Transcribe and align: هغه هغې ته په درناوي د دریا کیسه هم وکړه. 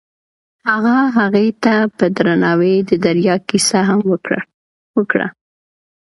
هغه 0.69 0.95
هغې 1.17 1.47
ته 1.63 1.73
په 1.97 2.05
درناوي 2.15 2.75
د 2.89 2.91
دریا 3.05 3.35
کیسه 3.49 3.79
هم 3.89 4.01
وکړه. 5.01 5.27